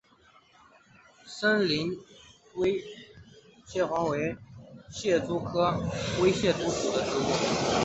[1.27, 1.95] 森林
[2.55, 2.79] 微
[3.67, 4.35] 蟹蛛为
[4.89, 5.77] 蟹蛛科
[6.23, 7.31] 微蟹蛛属的动物。